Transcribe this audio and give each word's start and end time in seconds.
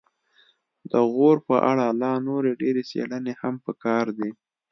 د 0.91 0.93
غور 1.13 1.37
په 1.47 1.55
اړه 1.71 1.85
لا 2.01 2.13
نورې 2.27 2.51
ډېرې 2.61 2.83
څیړنې 2.89 3.33
هم 3.41 3.55
پکار 3.65 4.05
دي 4.19 4.31